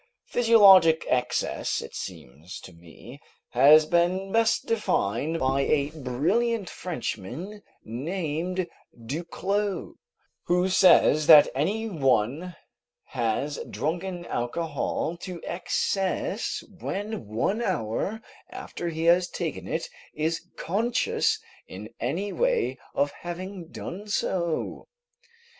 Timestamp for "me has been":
2.73-4.31